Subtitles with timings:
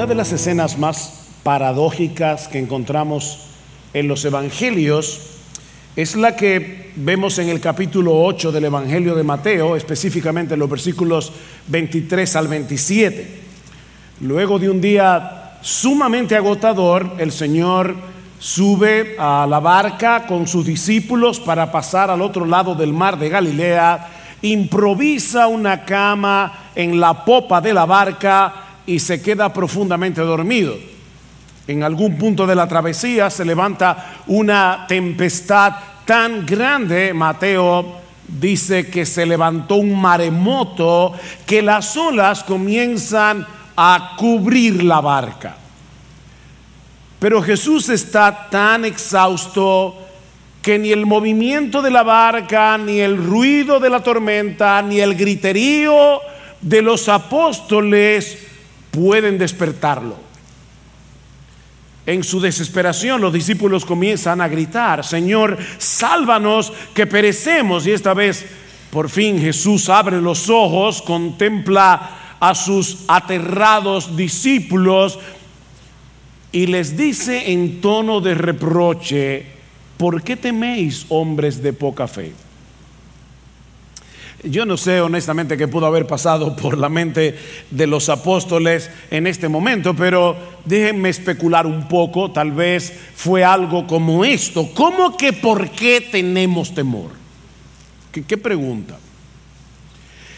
[0.00, 3.40] Una de las escenas más paradójicas que encontramos
[3.92, 5.20] en los evangelios
[5.94, 10.70] es la que vemos en el capítulo 8 del Evangelio de Mateo, específicamente en los
[10.70, 11.30] versículos
[11.66, 13.40] 23 al 27.
[14.22, 17.94] Luego de un día sumamente agotador, el Señor
[18.38, 23.28] sube a la barca con sus discípulos para pasar al otro lado del mar de
[23.28, 24.08] Galilea,
[24.40, 30.76] improvisa una cama en la popa de la barca y se queda profundamente dormido.
[31.68, 39.06] En algún punto de la travesía se levanta una tempestad tan grande, Mateo dice que
[39.06, 41.12] se levantó un maremoto,
[41.46, 45.54] que las olas comienzan a cubrir la barca.
[47.20, 49.96] Pero Jesús está tan exhausto
[50.62, 55.14] que ni el movimiento de la barca, ni el ruido de la tormenta, ni el
[55.14, 56.20] griterío
[56.60, 58.49] de los apóstoles
[58.90, 60.16] pueden despertarlo.
[62.06, 67.86] En su desesperación los discípulos comienzan a gritar, Señor, sálvanos que perecemos.
[67.86, 68.46] Y esta vez,
[68.90, 75.18] por fin, Jesús abre los ojos, contempla a sus aterrados discípulos
[76.52, 79.46] y les dice en tono de reproche,
[79.96, 82.32] ¿por qué teméis hombres de poca fe?
[84.42, 87.38] Yo no sé honestamente qué pudo haber pasado por la mente
[87.70, 93.86] de los apóstoles en este momento, pero déjenme especular un poco, tal vez fue algo
[93.86, 94.70] como esto.
[94.72, 97.10] ¿Cómo que por qué tenemos temor?
[98.12, 98.98] ¿Qué, pregunta?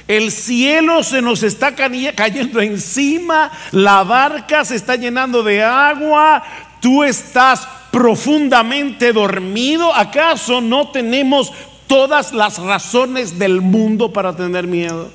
[0.08, 6.42] El cielo se nos está cayendo encima, la barca se está llenando de agua,
[6.80, 9.94] tú estás profundamente dormido.
[9.94, 11.52] ¿Acaso no tenemos
[11.92, 15.10] todas las razones del mundo para tener miedo.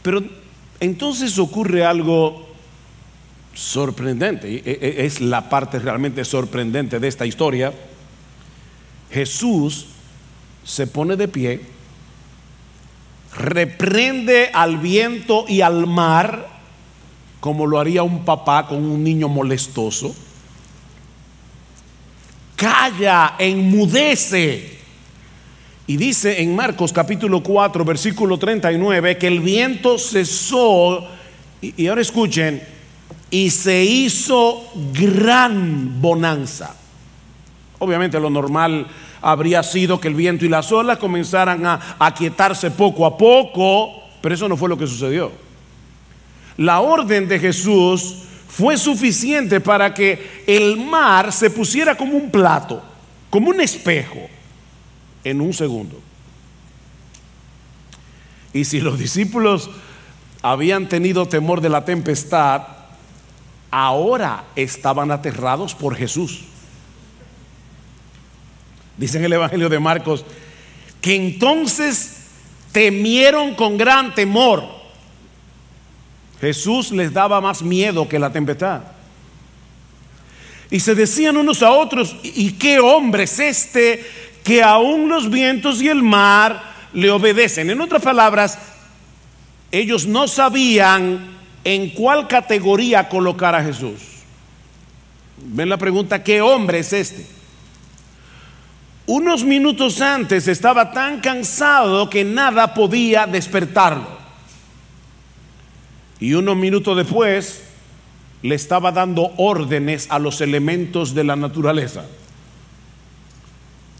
[0.00, 0.22] Pero
[0.80, 2.48] entonces ocurre algo
[3.52, 7.74] sorprendente, e, e, es la parte realmente sorprendente de esta historia.
[9.10, 9.84] Jesús
[10.64, 11.60] se pone de pie,
[13.36, 16.48] reprende al viento y al mar,
[17.40, 20.16] como lo haría un papá con un niño molestoso
[22.62, 24.78] calla, enmudece.
[25.88, 31.08] Y dice en Marcos capítulo 4, versículo 39, que el viento cesó,
[31.60, 32.62] y, ahora escuchen,
[33.30, 34.62] y se hizo
[34.92, 36.76] gran bonanza.
[37.80, 38.86] Obviamente lo normal
[39.20, 43.90] habría sido que el viento y las olas comenzaran a aquietarse poco a poco,
[44.20, 45.32] pero eso no fue lo que sucedió.
[46.58, 48.18] La orden de Jesús
[48.52, 52.82] fue suficiente para que el mar se pusiera como un plato,
[53.30, 54.28] como un espejo,
[55.24, 55.98] en un segundo.
[58.52, 59.70] Y si los discípulos
[60.42, 62.64] habían tenido temor de la tempestad,
[63.70, 66.42] ahora estaban aterrados por Jesús.
[68.98, 70.26] Dice en el Evangelio de Marcos
[71.00, 72.26] que entonces
[72.70, 74.81] temieron con gran temor
[76.42, 78.80] Jesús les daba más miedo que la tempestad.
[80.72, 84.04] Y se decían unos a otros, ¿y qué hombre es este
[84.42, 86.60] que aún los vientos y el mar
[86.92, 87.70] le obedecen?
[87.70, 88.58] En otras palabras,
[89.70, 91.30] ellos no sabían
[91.62, 94.00] en cuál categoría colocar a Jesús.
[95.36, 97.24] Ven la pregunta, ¿qué hombre es este?
[99.06, 104.21] Unos minutos antes estaba tan cansado que nada podía despertarlo.
[106.22, 107.64] Y unos minutos después
[108.42, 112.04] le estaba dando órdenes a los elementos de la naturaleza.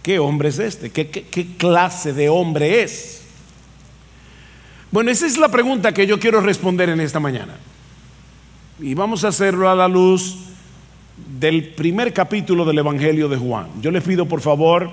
[0.04, 0.90] ¿Qué hombre es este?
[0.90, 3.24] ¿Qué, clase de hombre es?
[4.92, 7.56] Bueno, esa es la pregunta que yo quiero responder en esta mañana.
[8.78, 10.36] Y vamos a hacerlo a la luz
[11.40, 13.66] del primer capítulo del Evangelio de Juan.
[13.80, 14.90] Yo les pido por favor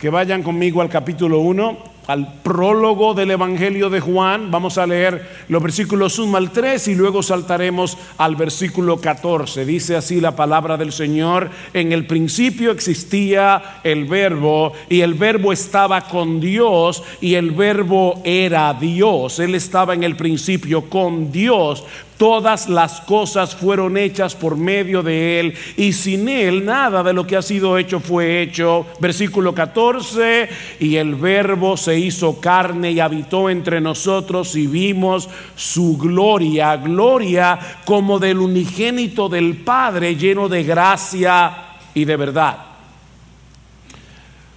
[0.00, 4.50] que vayan conmigo al capítulo 1 al prólogo del Evangelio de Juan.
[4.50, 9.66] Vamos a leer los versículos 1 al 3 y luego saltaremos al versículo 14.
[9.66, 11.50] Dice así la palabra del Señor.
[11.74, 18.22] En el principio existía el verbo y el verbo estaba con Dios y el verbo
[18.24, 19.38] era Dios.
[19.38, 21.84] Él estaba en el principio con Dios.
[22.18, 27.24] Todas las cosas fueron hechas por medio de Él y sin Él nada de lo
[27.24, 28.86] que ha sido hecho fue hecho.
[28.98, 30.48] Versículo 14,
[30.80, 37.56] y el verbo se hizo carne y habitó entre nosotros y vimos su gloria, gloria
[37.84, 41.56] como del unigénito del Padre lleno de gracia
[41.94, 42.58] y de verdad.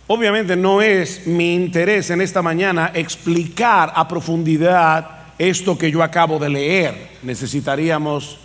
[0.08, 6.38] Obviamente no es mi interés en esta mañana explicar a profundidad esto que yo acabo
[6.38, 7.10] de leer.
[7.24, 8.38] Necesitaríamos,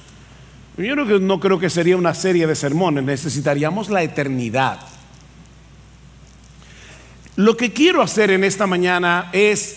[0.78, 4.80] yo no creo que sería una serie de sermones, necesitaríamos la eternidad.
[7.36, 9.76] Lo que quiero hacer en esta mañana es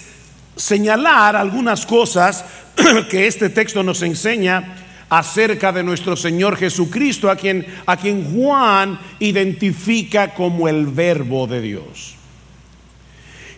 [0.56, 2.46] señalar algunas cosas
[3.10, 4.76] que este texto nos enseña
[5.10, 11.60] acerca de nuestro Señor Jesucristo, a quien, a quien Juan identifica como el verbo de
[11.60, 12.16] Dios.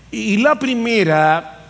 [0.09, 1.60] Y la primera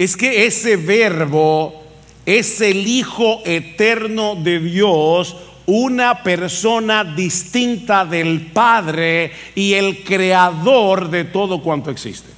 [0.00, 1.84] es que ese verbo
[2.24, 5.36] es el Hijo eterno de Dios,
[5.66, 12.30] una persona distinta del Padre y el creador de todo cuanto existe.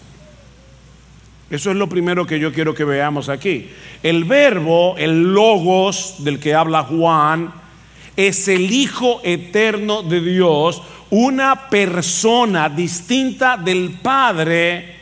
[1.50, 3.70] Eso es lo primero que yo quiero que veamos aquí.
[4.02, 7.52] El verbo, el logos del que habla Juan,
[8.16, 15.01] es el Hijo eterno de Dios, una persona distinta del Padre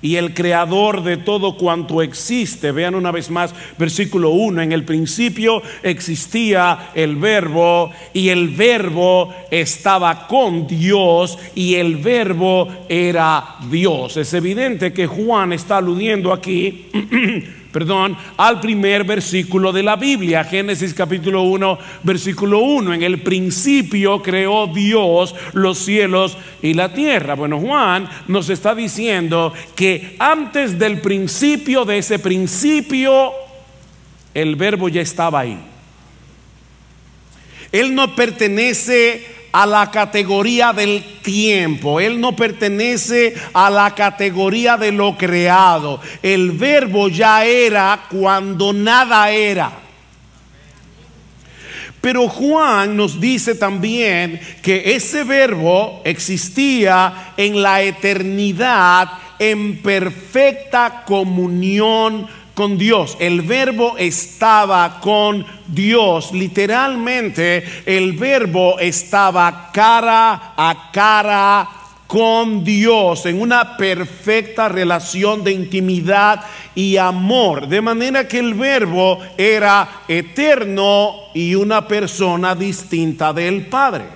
[0.00, 2.72] y el creador de todo cuanto existe.
[2.72, 9.34] Vean una vez más versículo 1, en el principio existía el verbo y el verbo
[9.50, 14.16] estaba con Dios y el verbo era Dios.
[14.16, 16.86] Es evidente que Juan está aludiendo aquí
[17.72, 22.94] perdón, al primer versículo de la Biblia, Génesis capítulo 1, versículo 1.
[22.94, 27.34] En el principio creó Dios los cielos y la tierra.
[27.34, 33.32] Bueno, Juan nos está diciendo que antes del principio de ese principio,
[34.34, 35.58] el verbo ya estaba ahí.
[37.70, 42.00] Él no pertenece a la categoría del tiempo.
[42.00, 46.00] Él no pertenece a la categoría de lo creado.
[46.22, 49.72] El verbo ya era cuando nada era.
[52.00, 59.08] Pero Juan nos dice también que ese verbo existía en la eternidad
[59.38, 62.26] en perfecta comunión
[62.58, 63.16] con Dios.
[63.20, 66.32] El verbo estaba con Dios.
[66.32, 71.68] Literalmente el verbo estaba cara a cara
[72.08, 76.40] con Dios en una perfecta relación de intimidad
[76.74, 77.68] y amor.
[77.68, 84.06] De manera que el verbo era eterno y una persona distinta del Padre.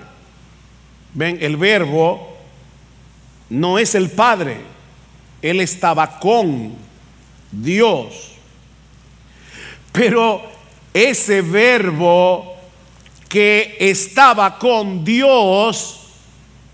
[1.13, 2.35] Ven, el verbo
[3.51, 4.57] no es el Padre.
[5.41, 6.73] Él estaba con
[7.49, 8.32] Dios.
[9.93, 10.41] Pero
[10.93, 12.55] ese verbo
[13.29, 16.07] que estaba con Dios,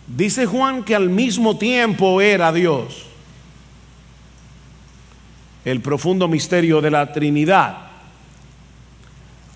[0.07, 3.05] dice Juan que al mismo tiempo era Dios.
[5.63, 7.88] El profundo misterio de la Trinidad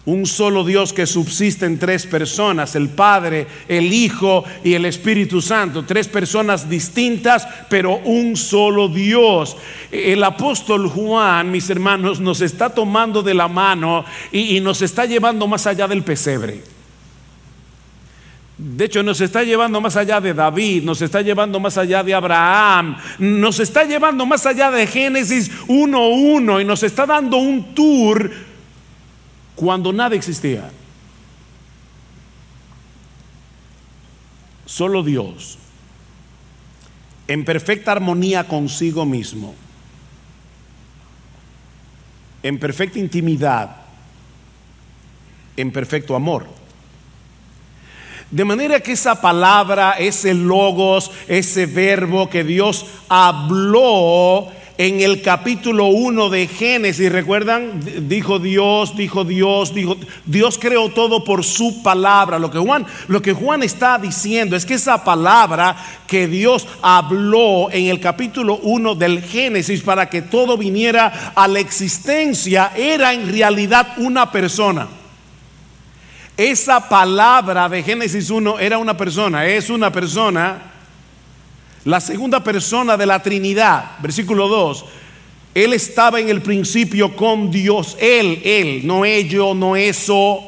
[0.05, 5.41] un solo Dios que subsiste en tres personas, el Padre, el Hijo y el Espíritu
[5.41, 9.55] Santo, tres personas distintas, pero un solo Dios.
[9.91, 15.47] El apóstol Juan, mis hermanos, nos está tomando de la mano y, nos está llevando
[15.47, 16.61] más allá del pesebre.
[18.57, 22.13] De hecho, nos está llevando más allá de David, nos está llevando más allá de
[22.13, 28.52] Abraham, nos está llevando más allá de Génesis 1.1 y nos está dando un tour
[29.55, 30.69] cuando nada existía.
[34.65, 35.57] Solo Dios,
[37.27, 39.53] en perfecta armonía consigo mismo,
[42.41, 43.77] en perfecta intimidad,
[45.55, 46.47] en perfecto amor.
[48.31, 55.87] De manera que esa palabra, ese logos, ese verbo que Dios habló, en el capítulo
[55.87, 57.79] 1 de Génesis, ¿recuerdan?
[58.07, 62.39] Dijo Dios, dijo Dios, dijo Dios creó todo por su palabra.
[62.39, 65.75] Lo que Juan, lo que Juan está diciendo es que esa palabra
[66.07, 71.59] que Dios habló en el capítulo 1 del Génesis para que todo viniera a la
[71.59, 74.87] existencia era en realidad una persona.
[76.35, 80.72] Esa palabra de Génesis 1 era una persona, es una persona
[81.85, 84.85] la segunda persona de la Trinidad, versículo 2.
[85.53, 90.39] Él estaba en el principio con Dios, Él, Él, no ello, no eso.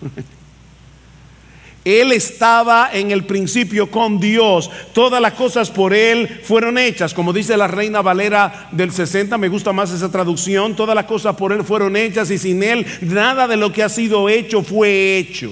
[1.84, 4.70] Él estaba en el principio con Dios.
[4.92, 7.14] Todas las cosas por Él fueron hechas.
[7.14, 10.76] Como dice la Reina Valera del 60, me gusta más esa traducción.
[10.76, 13.88] Todas las cosas por Él fueron hechas y sin Él nada de lo que ha
[13.88, 15.50] sido hecho fue hecho.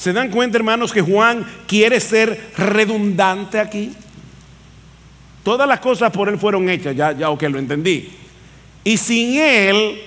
[0.00, 3.92] ¿Se dan cuenta, hermanos, que Juan quiere ser redundante aquí?
[5.44, 8.08] Todas las cosas por él fueron hechas, ya, ya, ok, lo entendí.
[8.82, 10.00] Y sin él,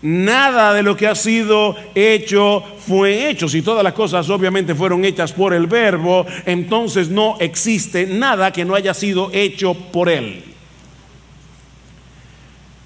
[0.00, 3.46] nada de lo que ha sido hecho fue hecho.
[3.46, 8.64] Si todas las cosas obviamente fueron hechas por el verbo, entonces no existe nada que
[8.64, 10.44] no haya sido hecho por él.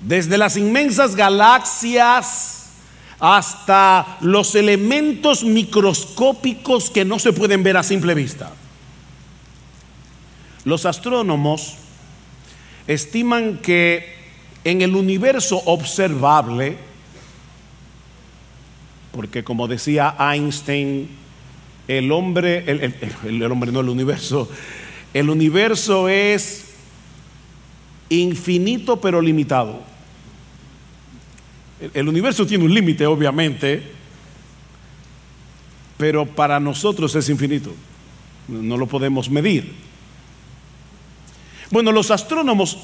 [0.00, 2.61] desde las inmensas galaxias
[3.22, 8.50] hasta los elementos microscópicos que no se pueden ver a simple vista.
[10.64, 11.76] Los astrónomos
[12.88, 14.16] estiman que
[14.64, 16.76] en el universo observable,
[19.12, 21.08] porque como decía Einstein,
[21.86, 24.50] el hombre, el, hombre no el universo,
[25.14, 26.72] el universo es
[28.08, 29.91] infinito pero limitado.
[31.94, 33.82] El universo tiene un límite, obviamente,
[35.96, 37.74] pero para nosotros es infinito.
[38.48, 39.72] No lo podemos medir.
[41.70, 42.78] Bueno, los astrónomos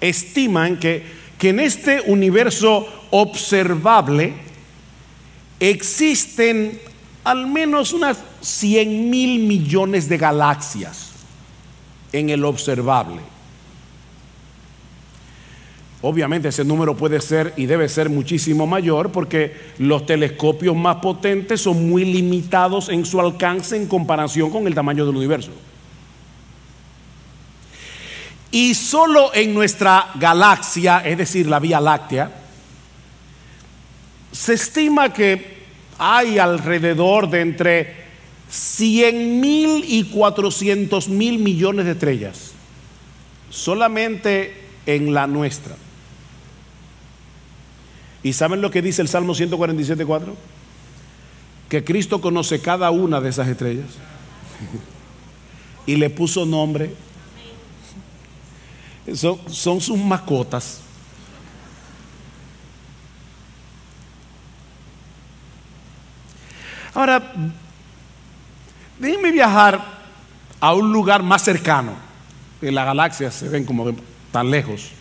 [0.00, 1.04] estiman que,
[1.38, 4.34] que en este universo observable
[5.60, 6.80] existen
[7.24, 11.10] al menos unas 100 mil millones de galaxias
[12.12, 13.31] en el observable.
[16.04, 21.60] Obviamente ese número puede ser y debe ser muchísimo mayor porque los telescopios más potentes
[21.60, 25.52] son muy limitados en su alcance en comparación con el tamaño del universo.
[28.50, 32.32] Y solo en nuestra galaxia, es decir, la Vía Láctea,
[34.32, 35.62] se estima que
[35.98, 37.94] hay alrededor de entre
[38.50, 42.50] 100 mil y 400 mil millones de estrellas,
[43.50, 45.76] solamente en la nuestra.
[48.22, 50.34] ¿Y saben lo que dice el Salmo 147.4?
[51.68, 53.86] Que Cristo conoce cada una de esas estrellas
[55.86, 56.94] y le puso nombre.
[59.14, 60.80] Son, son sus mascotas.
[66.94, 67.32] Ahora,
[68.98, 69.82] déjenme viajar
[70.60, 71.94] a un lugar más cercano.
[72.60, 73.92] En la galaxia se ven como
[74.30, 74.92] tan lejos.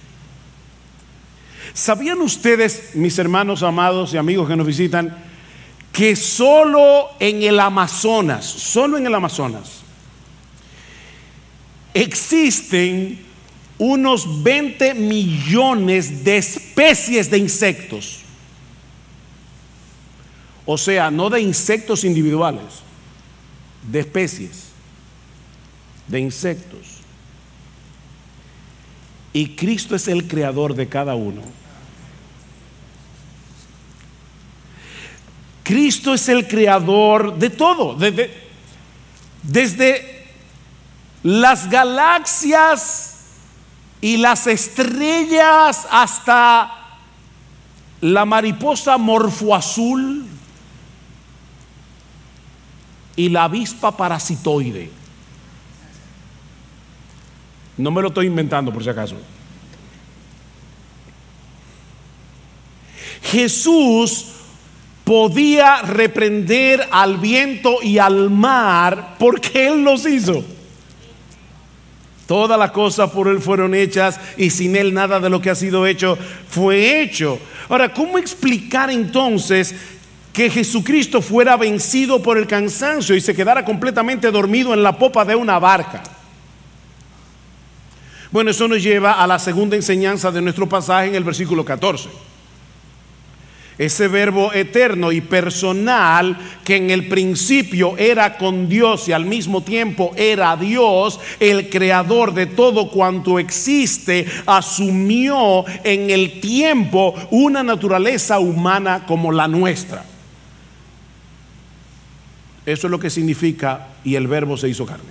[1.74, 5.16] ¿Sabían ustedes, mis hermanos amados y amigos que nos visitan,
[5.94, 9.82] que solo en el Amazonas, solo en el Amazonas,
[11.94, 13.20] existen
[13.78, 18.20] unos 20 millones de especies de insectos?
[20.66, 22.82] O sea, no de insectos individuales,
[23.90, 24.66] de especies,
[26.08, 27.00] de insectos.
[29.34, 31.61] Y Cristo es el creador de cada uno.
[35.72, 37.96] Cristo es el creador de todo,
[39.42, 40.26] desde,
[41.24, 43.20] las galaxias
[44.02, 46.74] y las estrellas hasta
[48.02, 50.26] la mariposa morfoazul
[53.16, 54.92] y la avispa parasitoide.
[57.78, 59.16] No me lo estoy inventando por si acaso.
[63.24, 64.41] Jesús
[65.12, 70.42] podía reprender al viento y al mar porque Él los hizo.
[72.26, 75.56] Todas las cosas por Él fueron hechas y sin Él nada de lo que ha
[75.56, 77.38] sido hecho fue hecho.
[77.68, 79.76] Ahora, ¿cómo explicar entonces
[80.32, 85.26] que Jesucristo fuera vencido por el cansancio y se quedara completamente dormido en la popa
[85.26, 86.04] de una barca?
[88.32, 92.31] Bueno, eso nos lleva a la segunda enseñanza de nuestro pasaje en el versículo 14
[93.82, 99.64] ese verbo eterno y personal que en el principio era con Dios y al mismo
[99.64, 108.38] tiempo era Dios, el creador de todo cuanto existe, asumió en el tiempo una naturaleza
[108.38, 110.06] humana como la nuestra.
[112.64, 115.10] Eso es lo que significa y el verbo se hizo carne.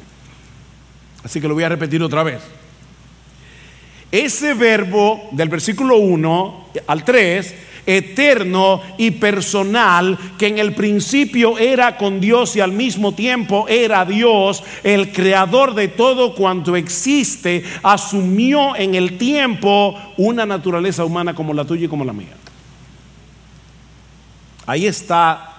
[1.25, 2.41] Así que lo voy a repetir otra vez.
[4.13, 11.97] Ese verbo del versículo 1 al 3 eterno y personal que en el principio era
[11.97, 18.77] con Dios y al mismo tiempo era Dios, el creador de todo cuanto existe, asumió
[18.77, 22.37] en el tiempo una naturaleza humana como la tuya y como la mía.
[24.67, 25.57] Ahí está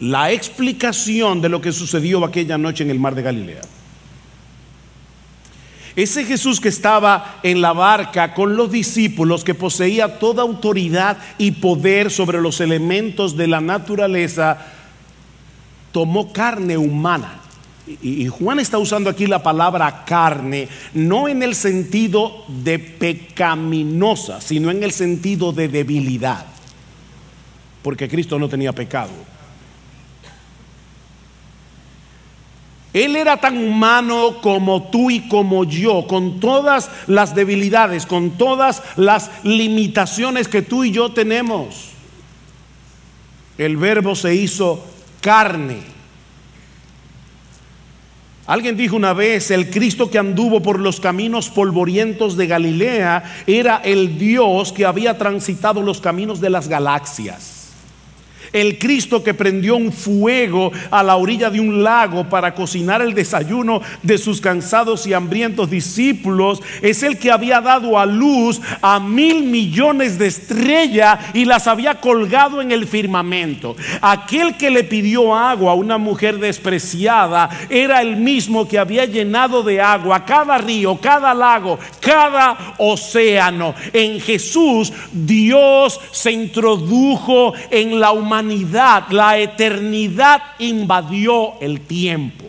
[0.00, 3.60] la explicación de lo que sucedió aquella noche en el mar de Galilea.
[5.98, 11.50] Ese Jesús que estaba en la barca con los discípulos, que poseía toda autoridad y
[11.50, 14.58] poder sobre los elementos de la naturaleza,
[15.90, 17.40] tomó carne humana.
[18.00, 24.70] Y Juan está usando aquí la palabra carne, no en el sentido de pecaminosa, sino
[24.70, 26.46] en el sentido de debilidad,
[27.82, 29.10] porque Cristo no tenía pecado.
[33.04, 38.82] Él era tan humano como tú y como yo, con todas las debilidades, con todas
[38.96, 41.90] las limitaciones que tú y yo tenemos.
[43.56, 44.84] El verbo se hizo
[45.20, 45.98] carne
[48.48, 53.76] Alguien dijo una vez, el Cristo que anduvo por los caminos polvorientos de Galilea era
[53.84, 57.57] el Dios que había transitado los caminos de las galaxias.
[58.52, 63.14] El Cristo que prendió un fuego a la orilla de un lago para cocinar el
[63.14, 69.00] desayuno de sus cansados y hambrientos discípulos es el que había dado a luz a
[69.00, 73.76] mil millones de estrellas y las había colgado en el firmamento.
[74.00, 79.62] Aquel que le pidió agua a una mujer despreciada era el mismo que había llenado
[79.62, 83.74] de agua cada río, cada lago, cada océano.
[83.92, 92.44] En Jesús Dios se introdujo en la humanidad la eternidad invadió el tiempo.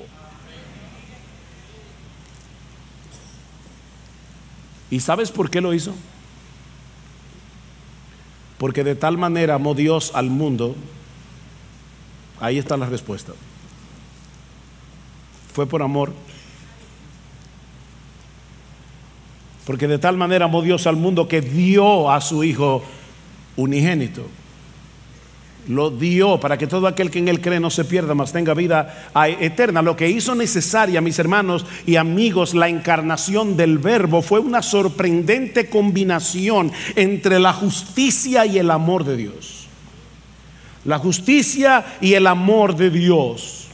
[4.91, 5.93] ¿Y sabes por qué lo hizo?
[8.57, 10.75] Porque de tal manera amó Dios al mundo.
[12.39, 13.33] Ahí está la respuesta.
[15.53, 16.13] Fue por amor.
[19.65, 22.83] Porque de tal manera amó Dios al mundo que dio a su Hijo
[23.55, 24.25] unigénito
[25.67, 28.53] lo dio para que todo aquel que en él cree no se pierda, mas tenga
[28.53, 29.81] vida eterna.
[29.81, 35.69] Lo que hizo necesaria, mis hermanos y amigos, la encarnación del verbo fue una sorprendente
[35.69, 39.67] combinación entre la justicia y el amor de Dios.
[40.85, 43.67] La justicia y el amor de Dios.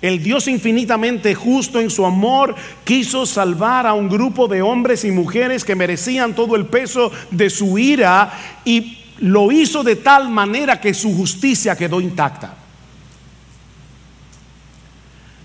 [0.00, 2.54] El Dios infinitamente justo en su amor
[2.84, 7.50] quiso salvar a un grupo de hombres y mujeres que merecían todo el peso de
[7.50, 8.32] su ira
[8.64, 12.54] y lo hizo de tal manera que su justicia quedó intacta.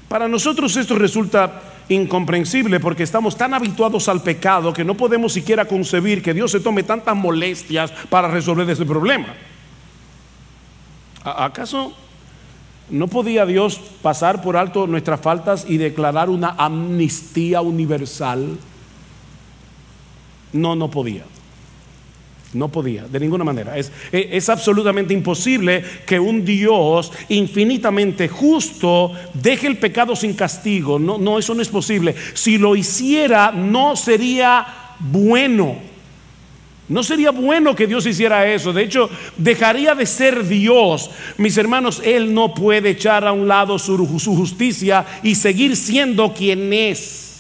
[0.07, 5.65] Para nosotros esto resulta incomprensible porque estamos tan habituados al pecado que no podemos siquiera
[5.65, 9.33] concebir que Dios se tome tantas molestias para resolver ese problema.
[11.23, 11.93] ¿Acaso
[12.89, 18.57] no podía Dios pasar por alto nuestras faltas y declarar una amnistía universal?
[20.51, 21.23] No, no podía.
[22.53, 23.77] No podía, de ninguna manera.
[23.77, 30.99] Es, es, absolutamente imposible que un Dios infinitamente justo deje el pecado sin castigo.
[30.99, 32.15] No, no, eso no es posible.
[32.33, 34.65] Si lo hiciera, no sería
[34.99, 35.93] bueno.
[36.89, 38.73] No sería bueno que Dios hiciera eso.
[38.73, 41.09] De hecho, dejaría de ser Dios.
[41.37, 46.33] Mis hermanos, Él no puede echar a un lado su, su justicia y seguir siendo
[46.33, 47.32] quien es.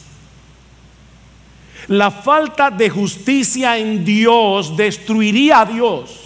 [1.87, 6.23] La falta de justicia en Dios destruiría a Dios.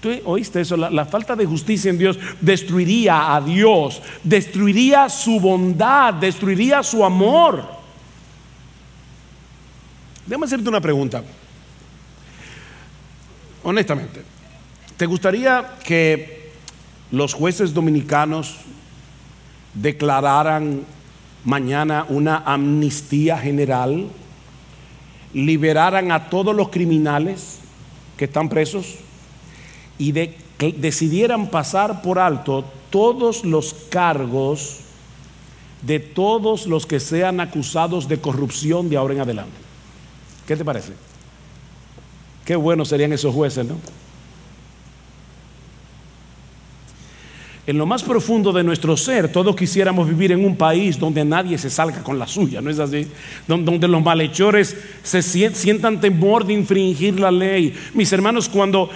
[0.00, 0.76] ¿Tú oíste eso?
[0.76, 7.64] La, falta de justicia en Dios destruiría a Dios, destruiría su bondad, destruiría su amor.
[10.26, 11.22] Déjame hacerte una pregunta.
[13.64, 14.22] Honestamente,
[14.96, 16.52] ¿te gustaría que
[17.10, 18.56] los jueces dominicanos
[19.72, 20.84] declararan
[21.48, 24.06] mañana una amnistía general,
[25.32, 27.60] liberaran a todos los criminales
[28.18, 28.96] que están presos
[29.96, 34.80] y decidieran pasar por alto todos los cargos
[35.80, 39.56] de todos los que sean acusados de corrupción de ahora en adelante.
[40.46, 40.92] ¿Qué te parece?
[42.44, 43.76] Qué buenos serían esos jueces, ¿no?
[47.68, 51.58] En lo más profundo de nuestro ser, todos quisiéramos vivir en un país donde nadie
[51.58, 53.06] se salga con la suya, ¿no es así?
[53.46, 57.74] Donde los malhechores se sientan temor de infringir la ley.
[57.92, 58.88] Mis hermanos, cuando,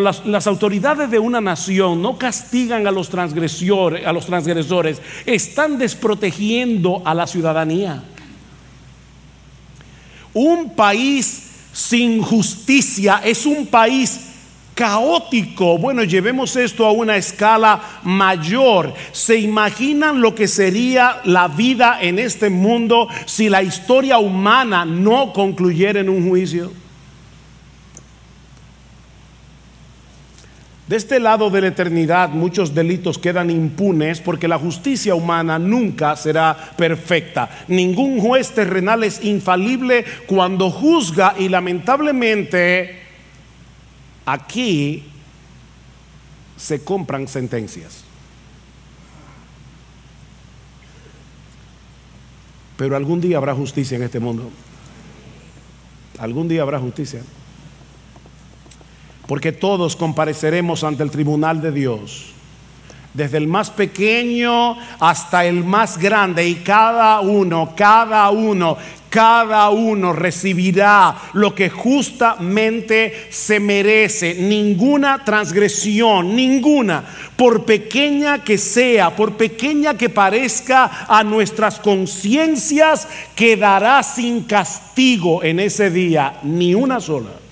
[0.00, 7.12] las, autoridades de una nación no castigan a los, a los transgresores, están desprotegiendo a
[7.12, 8.04] la ciudadanía.
[10.32, 14.33] Un país sin justicia es un país
[14.74, 15.78] caótico.
[15.78, 18.92] Bueno, llevemos esto a una escala mayor.
[19.12, 25.32] ¿Se imaginan lo que sería la vida en este mundo si la historia humana no
[25.32, 26.72] concluyera en un juicio?
[30.86, 36.14] De este lado de la eternidad muchos delitos quedan impunes porque la justicia humana nunca
[36.14, 37.48] será perfecta.
[37.68, 43.03] Ningún juez terrenal es infalible cuando juzga y lamentablemente
[44.26, 45.04] Aquí
[46.56, 48.04] se compran sentencias.
[52.76, 54.50] Pero algún día habrá justicia en este mundo.
[56.18, 57.22] Algún día habrá justicia.
[59.26, 62.34] Porque todos compareceremos ante el tribunal de Dios.
[63.14, 68.76] desde el más pequeño hasta el más grande, y cada uno, cada uno,
[69.14, 74.34] cada uno recibirá lo que justamente se merece.
[74.34, 77.04] Ninguna transgresión, ninguna,
[77.36, 85.60] por pequeña que sea, por pequeña que parezca a nuestras conciencias, quedará sin castigo en
[85.60, 87.43] ese día, ni una sola.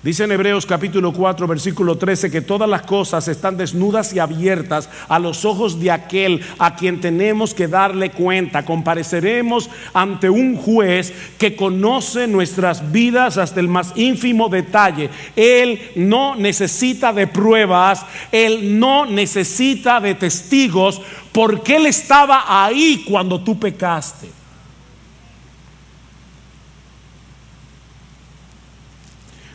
[0.00, 4.88] Dice en Hebreos capítulo 4, versículo 13, que todas las cosas están desnudas y abiertas
[5.08, 8.64] a los ojos de aquel a quien tenemos que darle cuenta.
[8.64, 15.10] Compareceremos ante un juez que conoce nuestras vidas hasta el más ínfimo detalle.
[15.34, 23.40] Él no necesita de pruebas, él no necesita de testigos, porque él estaba ahí cuando
[23.40, 24.37] tú pecaste.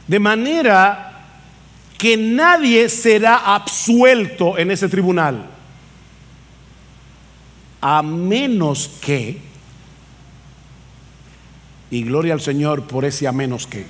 [0.08, 1.14] De manera
[1.98, 5.46] que nadie será absuelto en ese tribunal,
[7.80, 9.40] a menos que,
[11.90, 13.86] y gloria al Señor por ese a menos que,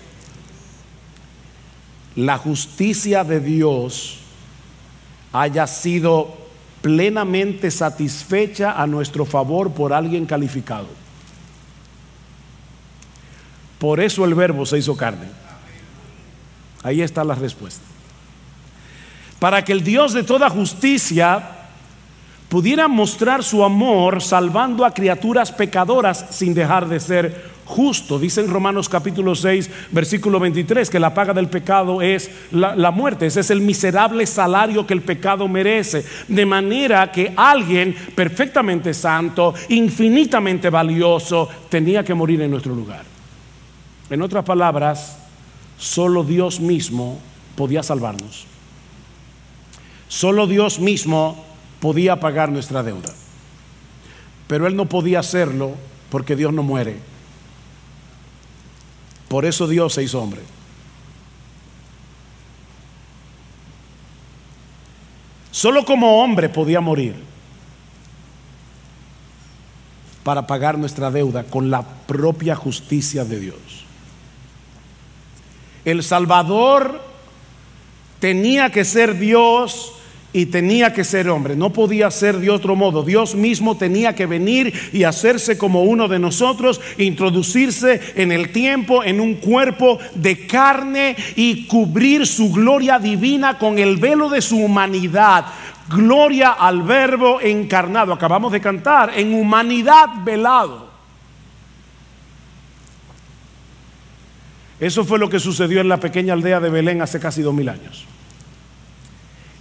[2.16, 4.20] la justicia de Dios
[5.32, 6.38] haya sido
[6.84, 10.88] plenamente satisfecha a nuestro favor por alguien calificado.
[13.80, 15.28] Por eso el verbo se hizo carne.
[16.84, 17.84] Ahí está la respuesta.
[19.40, 21.42] Para que el Dios de toda justicia
[22.50, 28.20] pudiera mostrar su amor salvando a criaturas pecadoras sin dejar de ser justo.
[28.20, 32.92] Dice en Romanos capítulo 6, versículo 23, que la paga del pecado es la, la,
[32.92, 33.26] muerte.
[33.26, 36.06] Ese es el miserable salario que el pecado merece.
[36.28, 43.04] De manera que alguien perfectamente santo, infinitamente valioso, tenía que morir en nuestro lugar.
[44.10, 45.23] En otras palabras,
[45.84, 47.20] Solo Dios mismo
[47.58, 48.46] podía salvarnos.
[50.08, 51.44] Solo Dios mismo
[51.82, 53.14] podía pagar nuestra deuda.
[54.48, 55.74] Pero Él no podía hacerlo
[56.10, 57.00] porque Dios no muere.
[59.28, 60.40] Por eso Dios se hizo hombre.
[65.52, 67.16] Solo como hombre podía morir
[70.24, 73.83] para pagar nuestra deuda con la propia justicia de Dios.
[75.86, 77.02] El Salvador
[78.20, 79.94] tenía que ser Dios
[80.34, 81.56] y tenía que ser hombre.
[81.56, 83.04] No podía ser de otro modo.
[83.04, 89.04] Dios mismo tenía que venir y hacerse como uno de nosotros, introducirse en el tiempo,
[89.04, 94.58] en un cuerpo de carne y cubrir su gloria divina con el velo de su
[94.58, 95.46] humanidad.
[95.90, 98.12] Gloria al verbo encarnado.
[98.12, 100.93] Acabamos de cantar, en humanidad velado.
[104.84, 107.70] Eso fue lo que sucedió en la pequeña aldea de Belén hace casi dos mil
[107.70, 108.04] años.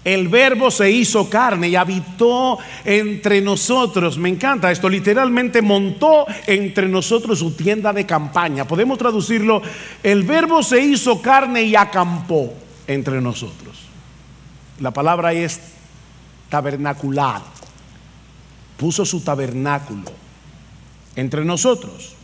[0.05, 4.19] El verbo se hizo carne y habitó entre nosotros.
[4.19, 4.89] Me encanta esto.
[4.89, 8.67] Literalmente montó entre nosotros su tienda de campaña.
[8.67, 9.63] Podemos traducirlo.
[10.03, 12.53] El verbo se hizo carne y acampó
[12.89, 13.79] entre nosotros.
[14.81, 15.61] La palabra es
[16.49, 17.43] tabernacular.
[18.77, 20.11] Puso su tabernáculo
[21.15, 22.17] entre nosotros.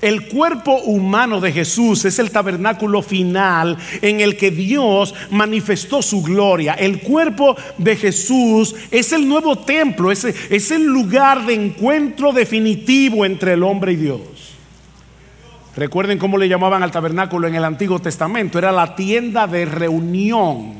[0.00, 6.22] El cuerpo humano de Jesús es el tabernáculo final en el que Dios manifestó su
[6.22, 6.74] gloria.
[6.74, 13.24] El cuerpo de Jesús es el nuevo templo, es, es el lugar de encuentro definitivo
[13.24, 14.20] entre el hombre y Dios.
[15.76, 18.58] Recuerden cómo le llamaban al tabernáculo en el Antiguo Testamento.
[18.58, 20.74] Era la tienda de reunión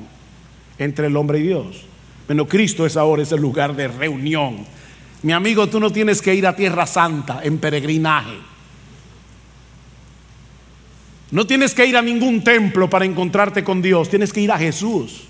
[0.77, 1.85] entre el hombre y Dios.
[2.27, 4.67] Bueno, Cristo es ahora ese lugar de reunión.
[5.23, 8.35] Mi amigo, tú no tienes que ir a Tierra Santa en peregrinaje.
[11.31, 14.59] No tienes que ir a ningún templo para encontrarte con Dios, tienes que ir a
[14.59, 15.29] Jesús.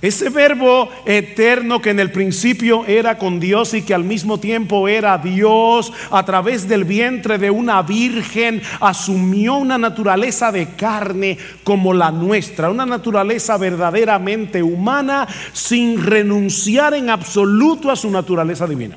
[0.00, 4.86] Ese verbo eterno que en el principio era con Dios y que al mismo tiempo
[4.86, 11.92] era Dios, a través del vientre de una virgen, asumió una naturaleza de carne como
[11.92, 18.96] la nuestra, una naturaleza verdaderamente humana sin renunciar en absoluto a su naturaleza divina.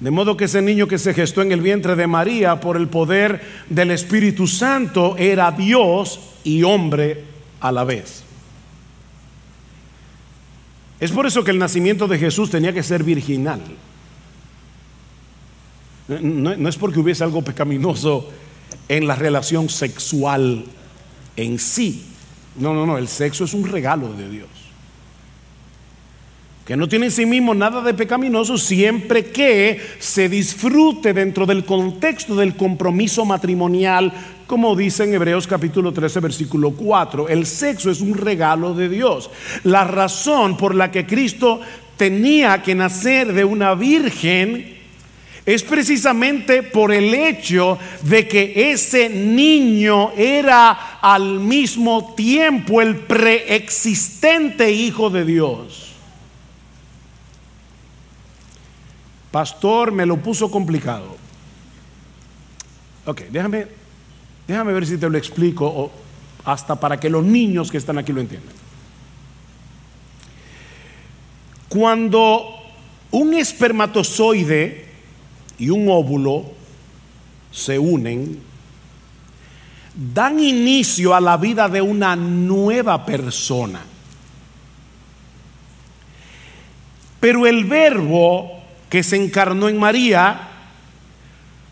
[0.00, 2.88] De modo que ese niño que se gestó en el vientre de María por el
[2.88, 7.24] poder del Espíritu Santo era Dios y hombre
[7.60, 8.22] a la vez.
[11.00, 13.60] Es por eso que el nacimiento de Jesús tenía que ser virginal.
[16.08, 18.30] No, es porque hubiese algo pecaminoso
[18.88, 20.64] en la relación sexual
[21.36, 22.04] en sí.
[22.56, 24.65] No, no, no, el sexo es un regalo de Dios
[26.66, 31.64] que no tiene en sí mismo nada de pecaminoso siempre que se disfrute dentro del
[31.64, 34.12] contexto del compromiso matrimonial
[34.48, 37.28] como dice en Hebreos capítulo 13, versículo 4.
[37.28, 39.28] El sexo es un regalo de Dios.
[39.64, 41.60] La razón por la que Cristo
[41.96, 44.76] tenía que nacer de una virgen
[45.44, 54.70] es precisamente por el hecho de que ese niño era al mismo tiempo el preexistente
[54.70, 55.95] Hijo de Dios.
[59.36, 61.14] Pastor, me lo puso complicado.
[63.04, 63.66] Ok, déjame,
[64.48, 65.90] déjame ver si te lo explico,
[66.42, 68.54] hasta para que los niños que están aquí lo entiendan.
[71.68, 72.46] Cuando
[73.10, 74.86] un espermatozoide
[75.58, 76.46] y un óvulo
[77.52, 78.40] se unen,
[80.14, 83.82] dan inicio a la vida de una nueva persona.
[87.20, 88.55] Pero el verbo
[88.88, 90.48] que se encarnó en María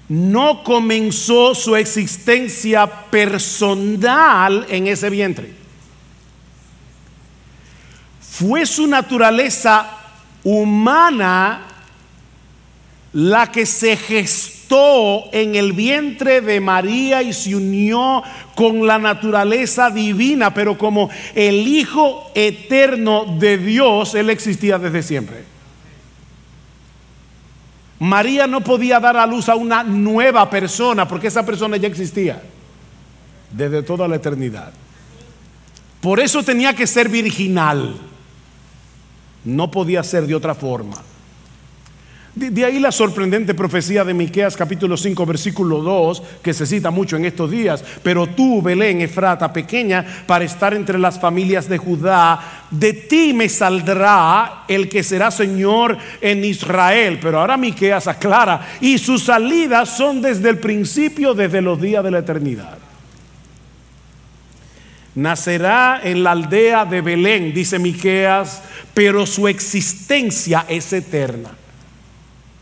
[0.08, 5.52] no comenzó su existencia personal en ese vientre.
[8.20, 9.88] Fue su naturaleza
[10.42, 11.62] humana
[13.12, 18.22] la que se gestó en el vientre de María y se unió
[18.56, 25.53] con la naturaleza divina, pero como el Hijo eterno de Dios, Él existía desde siempre.
[28.04, 32.42] María no podía dar a luz a una nueva persona porque esa persona ya existía
[33.50, 34.74] desde toda la eternidad.
[36.02, 37.96] Por eso tenía que ser virginal.
[39.46, 40.96] No podía ser de otra forma.
[42.34, 47.16] De, ahí la sorprendente profecía de Miqueas capítulo 5 versículo 2 que se cita mucho
[47.16, 52.66] en estos días, pero tú Belén Efrata pequeña para estar entre las familias de Judá,
[52.72, 58.98] de ti me saldrá el que será Señor en Israel, pero ahora Miqueas aclara y
[58.98, 62.78] sus salidas son desde el principio desde los días de la eternidad.
[65.14, 68.60] Nacerá en la aldea de Belén, dice Miqueas,
[68.92, 71.50] pero su existencia es eterna.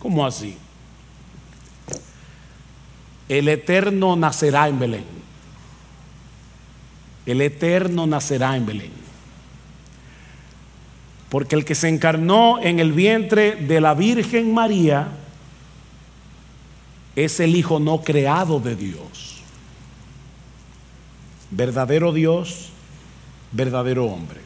[0.02, 0.56] ¿Cómo así?
[3.28, 5.04] El eterno nacerá en Belén.
[7.24, 8.90] El eterno nacerá en Belén.
[11.28, 15.06] Porque el que se encarnó en el vientre de la Virgen María
[17.14, 19.40] es el Hijo no creado de Dios.
[21.52, 22.70] Verdadero Dios,
[23.52, 24.41] verdadero hombre.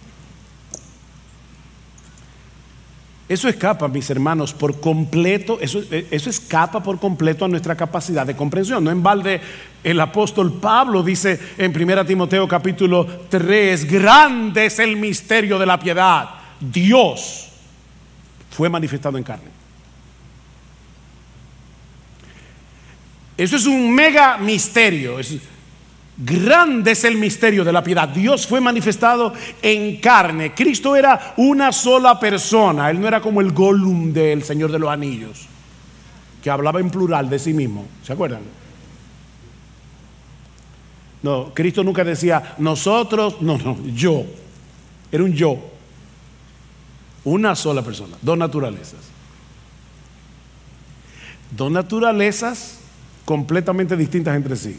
[3.29, 8.37] Eso escapa, mis hermanos, por completo, eso, eso, escapa por completo a nuestra capacidad de
[8.37, 8.85] comprensión.
[8.85, 9.41] No en balde
[9.83, 15.79] el apóstol Pablo dice en 1 Timoteo capítulo 3, grande es el misterio de la
[15.79, 16.29] piedad.
[16.61, 17.49] Dios
[18.51, 19.57] fue manifestado en carne.
[23.37, 25.19] Eso es un mega misterio.
[26.19, 28.09] Grande es el misterio de la piedad.
[28.09, 30.55] Dios fue manifestado en carne.
[30.55, 32.91] Cristo era una sola persona.
[32.91, 35.47] Él no era como el Gollum del Señor de los Anillos,
[36.43, 37.85] que hablaba en plural de sí mismo.
[38.03, 38.41] ¿Se acuerdan?
[41.23, 44.25] No, Cristo nunca decía nosotros, no, no, yo.
[45.13, 45.59] Era un yo.
[47.25, 49.01] Una sola persona, dos naturalezas.
[51.51, 52.79] Dos naturalezas
[53.27, 54.79] completamente distintas entre sí.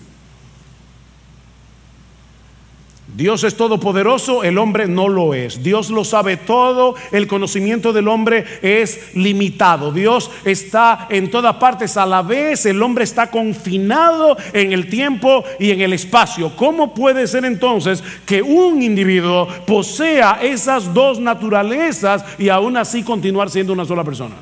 [3.15, 5.63] Dios es todopoderoso, el hombre no lo es.
[5.63, 9.93] Dios lo sabe todo, el conocimiento del hombre es limitado.
[9.93, 15.45] Dios está en todas partes a la vez, el hombre está confinado en el tiempo
[15.57, 16.53] y en el espacio.
[16.55, 23.49] ¿Cómo puede ser entonces que un individuo posea esas dos naturalezas y aún así continuar
[23.49, 24.35] siendo una sola persona?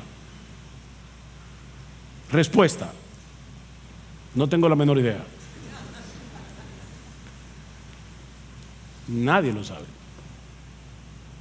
[2.32, 2.92] Respuesta.
[4.34, 5.35] No tengo la menor idea.
[9.08, 9.84] Nadie lo sabe.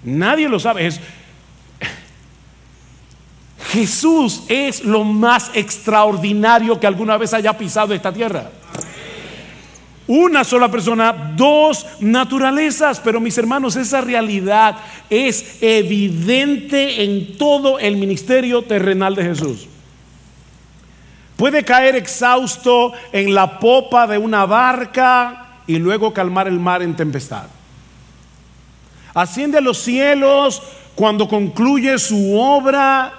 [0.03, 0.87] Nadie lo sabe.
[0.87, 0.99] Es,
[3.71, 8.51] Jesús es lo más extraordinario que alguna vez haya pisado esta tierra.
[10.07, 14.77] Una sola persona, dos naturalezas, pero mis hermanos, esa realidad
[15.09, 19.67] es evidente en todo el ministerio terrenal de Jesús.
[21.35, 26.95] Puede caer exhausto en la popa de una barca y luego calmar el mar en
[26.95, 27.47] tempestad
[29.15, 30.61] asciende a los cielos
[30.93, 33.13] cuando concluye su obra.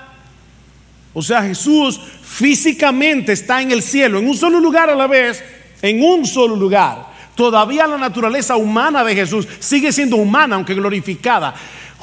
[1.13, 5.43] O sea, Jesús físicamente está en el cielo, en un solo lugar a la vez,
[5.83, 7.07] en un solo lugar.
[7.35, 11.55] Todavía la naturaleza humana de Jesús sigue siendo humana, aunque glorificada.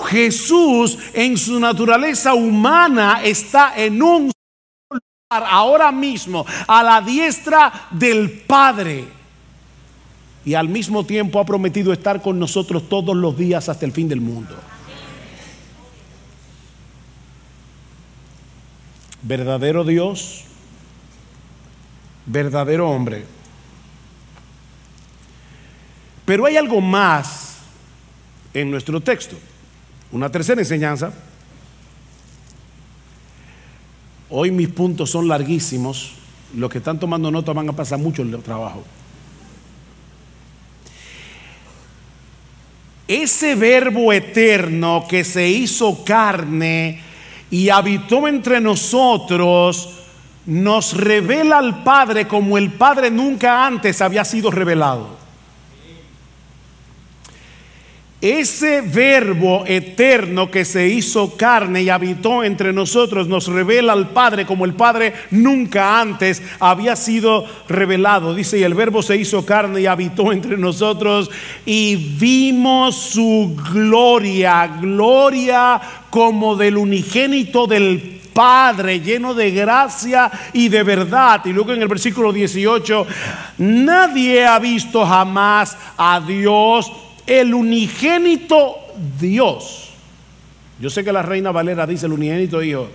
[0.09, 4.31] Jesús en su naturaleza humana está en un
[4.89, 9.22] solo lugar ahora mismo, a la diestra del Padre.
[10.45, 14.09] Y al mismo tiempo ha prometido estar con nosotros todos los días hasta el fin
[14.09, 14.55] del mundo.
[19.21, 20.43] Verdadero Dios,
[22.25, 23.25] verdadero hombre.
[26.25, 27.57] Pero hay algo más
[28.53, 29.37] en nuestro texto.
[30.11, 31.13] Una tercera enseñanza.
[34.29, 36.13] Hoy mis puntos son larguísimos.
[36.55, 38.83] Los que están tomando nota van a pasar mucho el trabajo.
[43.07, 47.01] Ese verbo eterno que se hizo carne
[47.51, 49.89] y habitó entre nosotros,
[50.45, 55.22] nos revela al Padre como el Padre nunca antes había sido revelado.
[58.23, 64.45] Ese verbo eterno que se hizo carne y habitó entre nosotros nos revela al Padre
[64.45, 68.33] como el Padre nunca antes había sido revelado.
[68.33, 71.29] Dice, y el verbo se hizo carne y habitó entre nosotros
[71.65, 80.83] y vimos su gloria, gloria como del unigénito del Padre, lleno de gracia y de
[80.83, 81.41] verdad.
[81.43, 83.05] Y luego en el versículo 18,
[83.57, 86.89] nadie ha visto jamás a Dios
[87.27, 88.75] el unigénito
[89.19, 89.89] Dios.
[90.79, 92.87] Yo sé que la reina Valera dice el unigénito Hijo.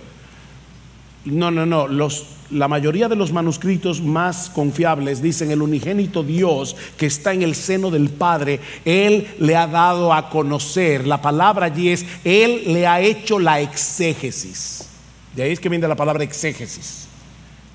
[1.25, 1.87] No, no, no.
[1.87, 7.41] Los, la mayoría de los manuscritos más confiables dicen el unigénito Dios que está en
[7.41, 8.59] el seno del Padre.
[8.85, 11.05] Él le ha dado a conocer.
[11.07, 14.87] La palabra allí es, Él le ha hecho la exégesis.
[15.35, 17.08] De ahí es que viene la palabra exégesis.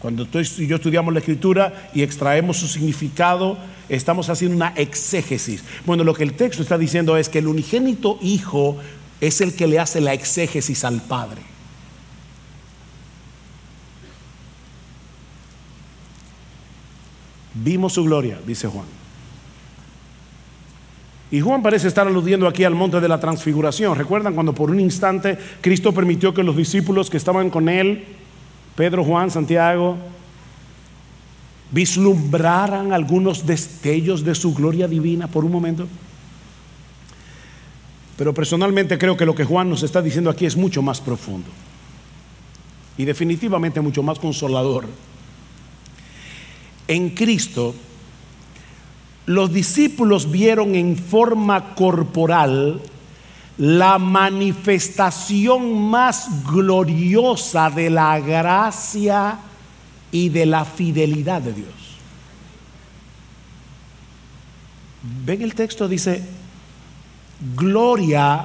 [0.04, 3.56] Cuando tú y yo estudiamos la escritura y extraemos su significado,
[3.88, 5.64] estamos haciendo una exégesis.
[5.86, 8.76] Bueno, lo que el texto está diciendo es que el unigénito Hijo
[9.22, 11.40] es el que le hace la exégesis al Padre.
[17.54, 18.84] Vimos su gloria, dice Juan.
[21.30, 23.96] Y Juan parece estar aludiendo aquí al monte de la transfiguración.
[23.96, 28.04] ¿Recuerdan cuando por un instante Cristo permitió que los discípulos que estaban con él
[28.76, 29.96] Pedro, Juan, Santiago,
[31.70, 35.88] vislumbraran algunos destellos de su gloria divina por un momento.
[38.16, 41.48] Pero personalmente creo que lo que Juan nos está diciendo aquí es mucho más profundo
[42.96, 44.86] y definitivamente mucho más consolador.
[46.86, 47.74] En Cristo,
[49.26, 52.80] los discípulos vieron en forma corporal
[53.58, 59.38] la manifestación más gloriosa de la gracia
[60.10, 61.68] y de la fidelidad de Dios.
[65.24, 66.22] Ven el texto, dice,
[67.54, 68.44] gloria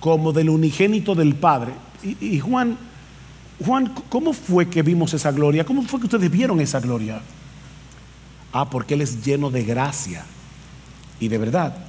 [0.00, 1.72] como del unigénito del Padre.
[2.20, 2.76] Y, Juan,
[3.64, 5.64] Juan, ¿cómo fue que vimos esa gloria?
[5.64, 7.20] ¿Cómo fue que ustedes vieron esa gloria?
[8.52, 10.24] Ah, porque Él es lleno de gracia
[11.18, 11.83] y de verdad.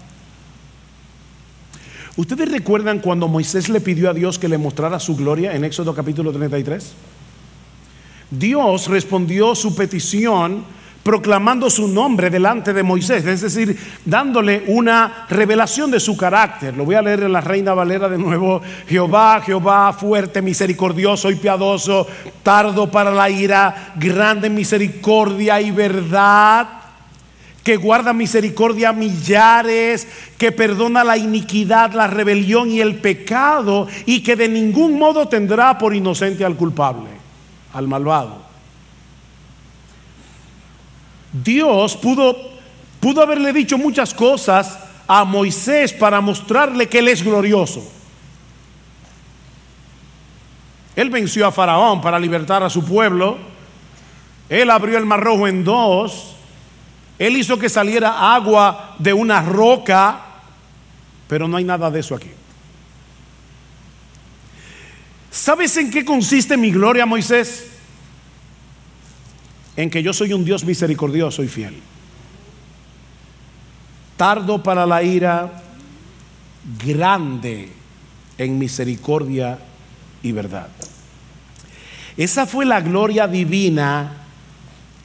[2.17, 5.93] ¿Ustedes recuerdan cuando Moisés le pidió a Dios que le mostrara su gloria en Éxodo
[5.93, 6.93] capítulo 33?
[8.31, 10.63] Dios respondió su petición
[11.03, 16.75] proclamando su nombre delante de Moisés, es decir, dándole una revelación de su carácter.
[16.75, 18.61] Lo voy a leer en la Reina Valera de nuevo.
[18.87, 22.07] Jehová, Jehová, fuerte, misericordioso y piadoso,
[22.41, 26.84] tardo para la ira, grande misericordia y verdad
[27.65, 34.21] que guarda misericordia a millares, que perdona la iniquidad, la rebelión y el pecado, y
[34.21, 37.09] que de ningún modo tendrá por inocente al culpable,
[37.73, 38.37] al malvado.
[41.33, 42.37] Dios pudo,
[42.99, 47.83] pudo haberle dicho muchas cosas a Moisés para mostrarle que Él es glorioso.
[50.95, 53.39] Él venció a Faraón para libertar a su pueblo.
[54.49, 56.34] Él abrió el mar rojo en dos.
[57.17, 60.21] Él hizo que saliera agua de una roca,
[61.27, 62.29] pero no hay nada de eso aquí.
[65.31, 67.67] ¿Sabes en qué consiste mi gloria, Moisés?
[69.75, 71.75] En que yo soy un Dios misericordioso y fiel.
[74.17, 75.61] Tardo para la ira,
[76.85, 77.71] grande
[78.37, 79.59] en misericordia
[80.23, 80.69] y verdad.
[82.17, 84.24] Esa fue la gloria divina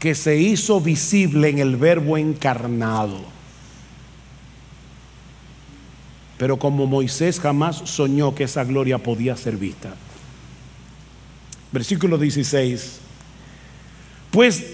[0.01, 3.21] que se hizo visible en el verbo encarnado.
[6.39, 9.95] Pero como Moisés jamás soñó que esa gloria podía ser vista.
[11.71, 12.99] Versículo 16.
[14.31, 14.65] Pues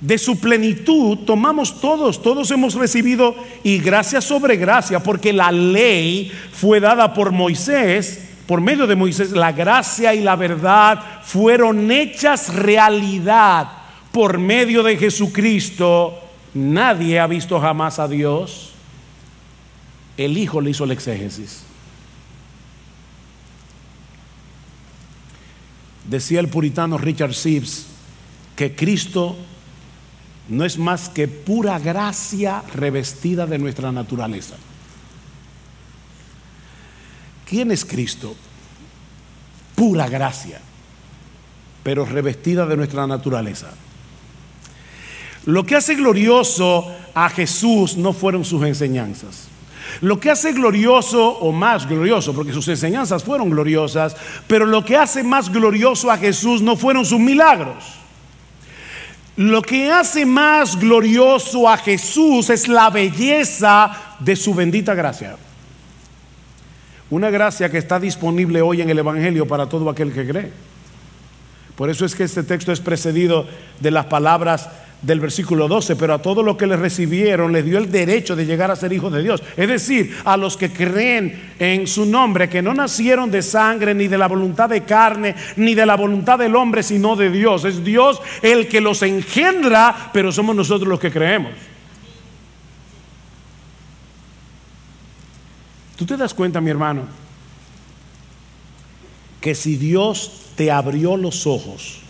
[0.00, 6.32] de su plenitud tomamos todos, todos hemos recibido y gracia sobre gracia, porque la ley
[6.52, 12.52] fue dada por Moisés, por medio de Moisés, la gracia y la verdad fueron hechas
[12.52, 13.81] realidad
[14.12, 16.18] por medio de Jesucristo
[16.54, 18.72] nadie ha visto jamás a Dios.
[20.16, 21.62] El Hijo le hizo el exégesis.
[26.08, 27.86] Decía el puritano Richard Sibbs
[28.54, 29.34] que Cristo
[30.48, 34.56] no es más que pura gracia revestida de nuestra naturaleza.
[37.48, 38.34] ¿Quién es Cristo?
[39.74, 40.60] Pura gracia,
[41.82, 43.72] pero revestida de nuestra naturaleza.
[45.44, 49.48] Lo que hace glorioso a Jesús no fueron sus enseñanzas.
[50.00, 54.16] Lo que hace glorioso o más glorioso, porque sus enseñanzas fueron gloriosas,
[54.46, 58.02] pero lo que hace más glorioso a Jesús no fueron sus milagros.
[59.36, 65.36] Lo que hace más glorioso a Jesús es la belleza de su bendita gracia.
[67.10, 70.52] Una gracia que está disponible hoy en el Evangelio para todo aquel que cree.
[71.76, 73.46] Por eso es que este texto es precedido
[73.80, 74.68] de las palabras
[75.02, 78.46] del versículo 12, pero a todos los que le recibieron les dio el derecho de
[78.46, 79.42] llegar a ser hijos de Dios.
[79.56, 84.06] Es decir, a los que creen en su nombre, que no nacieron de sangre, ni
[84.06, 87.64] de la voluntad de carne, ni de la voluntad del hombre, sino de Dios.
[87.64, 91.52] Es Dios el que los engendra, pero somos nosotros los que creemos.
[95.96, 97.02] ¿Tú te das cuenta, mi hermano,
[99.40, 102.01] que si Dios te abrió los ojos,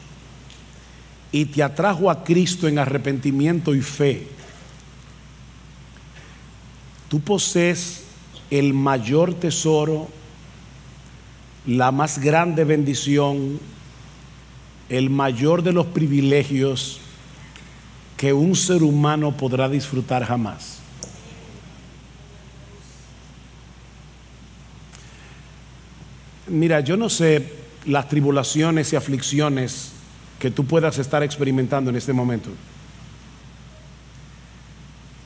[1.32, 4.28] y te atrajo a Cristo en arrepentimiento y fe,
[7.08, 8.02] tú posees
[8.50, 10.08] el mayor tesoro,
[11.66, 13.58] la más grande bendición,
[14.90, 17.00] el mayor de los privilegios
[18.18, 20.80] que un ser humano podrá disfrutar jamás.
[26.46, 27.54] Mira, yo no sé
[27.86, 29.92] las tribulaciones y aflicciones
[30.42, 32.50] que tú puedas estar experimentando en este momento.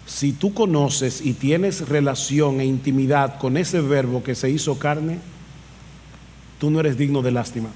[0.04, 5.18] Si tú conoces y tienes relación e intimidad con ese verbo que se hizo carne,
[6.60, 7.70] tú no eres digno de lástima.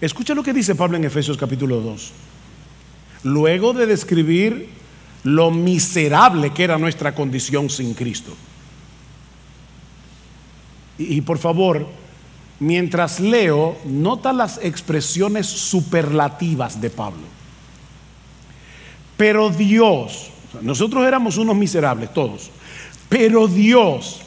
[0.00, 2.12] Escucha lo que dice Pablo en Efesios capítulo 2.
[3.22, 4.70] Luego de describir
[5.22, 8.36] lo miserable que era nuestra condición sin Cristo.
[10.98, 11.86] Y, por favor,
[12.58, 17.22] mientras leo, nota las expresiones superlativas de Pablo.
[19.16, 20.30] Pero Dios,
[20.62, 22.50] nosotros éramos unos miserables todos,
[23.08, 24.20] pero Dios,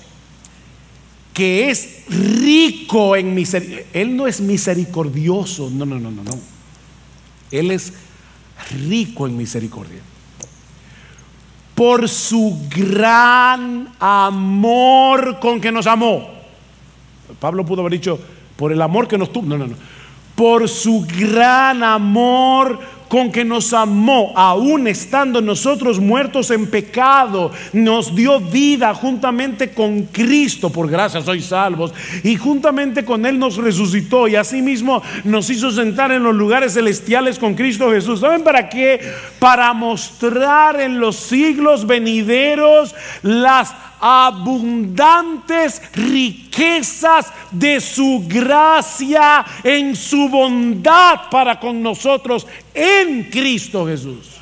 [1.33, 6.37] que es rico en misericordia, Él no es misericordioso, no, no, no, no, no.
[7.51, 7.93] Él es
[8.87, 10.01] rico en misericordia.
[11.75, 16.38] Por su gran amor con que nos amó.
[17.39, 18.19] Pablo pudo haber dicho,
[18.55, 19.47] por el amor que nos tuvo.
[19.47, 19.75] No, no, no.
[20.35, 28.15] Por su gran amor con que nos amó, aún estando nosotros muertos en pecado, nos
[28.15, 31.91] dio vida juntamente con Cristo, por gracia sois salvos,
[32.23, 37.39] y juntamente con Él nos resucitó y asimismo nos hizo sentar en los lugares celestiales
[37.39, 38.19] con Cristo Jesús.
[38.19, 39.01] ¿Saben para qué?
[39.39, 51.29] Para mostrar en los siglos venideros las abundantes riquezas de su gracia en su bondad
[51.29, 54.39] para con nosotros en Cristo Jesús.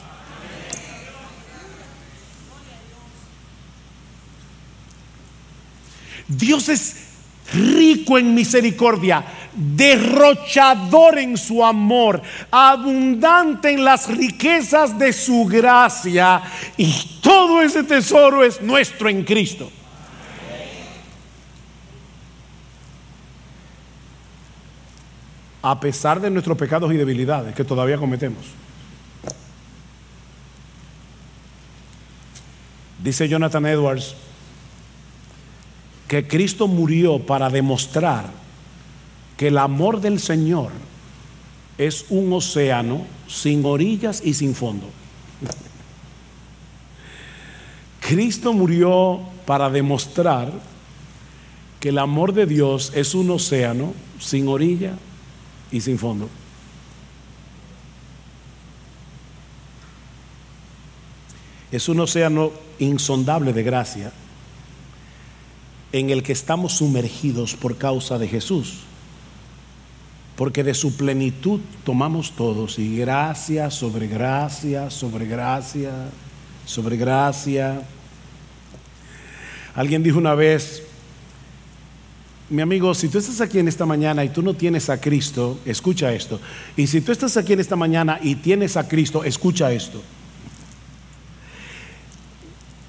[6.28, 7.08] Dios es
[7.53, 12.21] rico en misericordia, derrochador en su amor,
[12.51, 16.41] abundante en las riquezas de su gracia
[16.77, 19.71] y todo ese tesoro es nuestro en Cristo.
[25.61, 28.45] A pesar de nuestros pecados y debilidades que todavía cometemos.
[33.03, 34.15] Dice Jonathan Edwards,
[36.07, 38.46] que Cristo murió para demostrar
[39.38, 40.71] que el amor del Señor
[41.77, 44.89] es un océano sin orillas y sin fondo.
[48.01, 50.51] Cristo murió para demostrar
[51.79, 54.93] que el amor de Dios es un océano sin orilla
[55.71, 56.29] y sin fondo.
[61.71, 64.11] Es un océano insondable de gracia
[65.91, 68.86] en el que estamos sumergidos por causa de Jesús.
[70.38, 75.91] Porque de su plenitud tomamos todos y gracia sobre gracia, sobre gracia,
[76.65, 77.81] sobre gracia.
[79.75, 80.83] Alguien dijo una vez
[82.49, 85.59] Mi amigo, si tú estás aquí en esta mañana y tú no tienes a Cristo,
[85.65, 86.39] escucha esto.
[86.77, 90.01] Y si tú estás aquí en esta mañana y tienes a Cristo, escucha esto.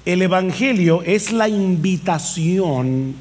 [0.05, 3.15] El Evangelio es la invitación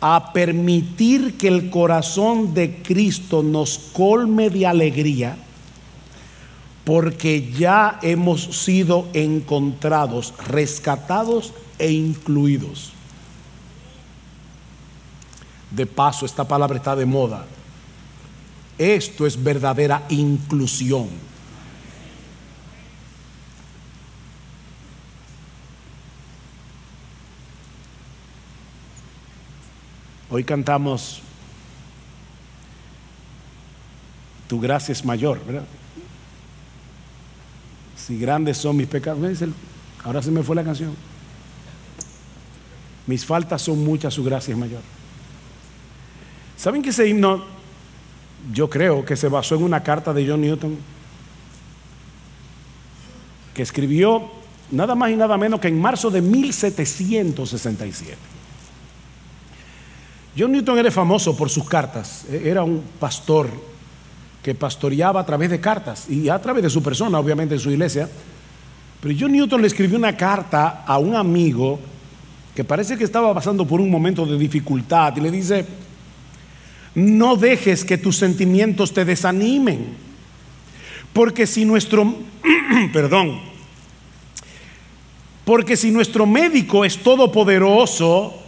[0.00, 5.36] a permitir que el corazón de Cristo nos colme de alegría
[6.88, 12.92] porque ya hemos sido encontrados, rescatados e incluidos.
[15.70, 17.44] De paso, esta palabra está de moda.
[18.78, 21.08] Esto es verdadera inclusión.
[30.30, 31.22] Hoy cantamos,
[34.46, 35.64] tu gracia es mayor, ¿verdad?
[37.96, 39.20] Si grandes son mis pecados,
[40.04, 40.94] ahora se me fue la canción.
[43.06, 44.82] Mis faltas son muchas, su gracia es mayor.
[46.58, 47.42] ¿Saben que ese himno,
[48.52, 50.76] yo creo que se basó en una carta de John Newton,
[53.54, 54.30] que escribió
[54.70, 58.37] nada más y nada menos que en marzo de 1767?
[60.38, 63.50] John Newton era famoso por sus cartas, e-, era un pastor
[64.42, 67.70] que pastoreaba a través de cartas y a través de su persona, obviamente en su
[67.70, 68.08] iglesia.
[69.00, 71.80] Pero John Newton le escribió una carta a un amigo
[72.54, 75.66] que parece que estaba pasando por un momento de dificultad y le dice,
[76.94, 79.96] no dejes que tus sentimientos te desanimen,
[81.12, 82.14] porque si nuestro,
[82.92, 83.40] perdón,
[85.44, 88.47] porque si nuestro médico es todopoderoso,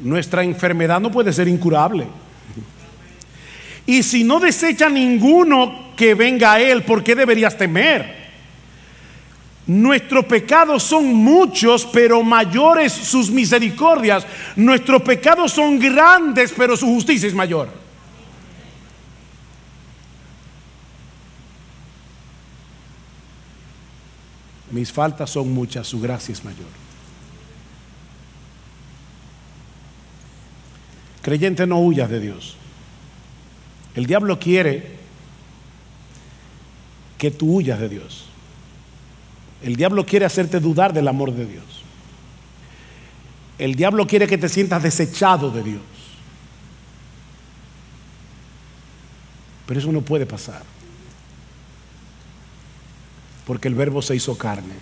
[0.00, 2.06] nuestra enfermedad no puede ser incurable.
[3.86, 8.18] Y si no desecha ninguno que venga a Él, ¿por qué deberías temer?
[9.66, 14.26] Nuestros pecados son muchos, pero mayores sus misericordias.
[14.56, 17.68] Nuestros pecados son grandes, pero su justicia es mayor.
[24.70, 26.87] Mis faltas son muchas, su gracia es mayor.
[31.22, 32.56] Creyente, no huyas de Dios.
[33.94, 34.98] El diablo quiere
[37.16, 38.26] que tú huyas de Dios.
[39.62, 41.64] El diablo quiere hacerte dudar del amor de Dios.
[43.58, 45.82] El diablo quiere que te sientas desechado de Dios.
[49.66, 50.62] Pero eso no puede pasar.
[53.44, 54.74] Porque el verbo se hizo carne.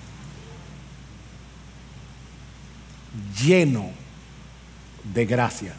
[3.42, 3.90] Lleno
[5.14, 5.74] de gracia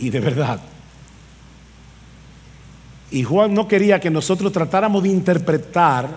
[0.00, 0.60] y de verdad.
[3.10, 6.08] Y Juan no quería que nosotros tratáramos de interpretar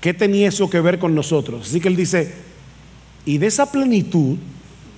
[0.00, 1.68] qué tenía eso que ver con nosotros.
[1.68, 2.34] Así que él dice,
[3.24, 4.36] y de esa plenitud,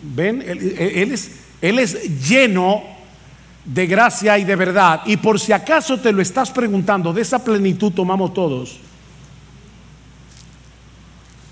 [0.03, 2.83] ven, él, es, él es lleno
[3.65, 5.03] de gracia y de verdad.
[5.07, 8.79] Y por si acaso te lo estás preguntando, de esa plenitud tomamos todos.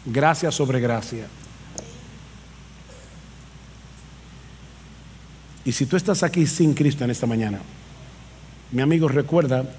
[0.05, 1.27] Gracia sobre gracia.
[5.69, 7.61] Y si tú estás aquí sin Cristo en esta mañana,
[8.73, 9.71] mi amigo, recuerda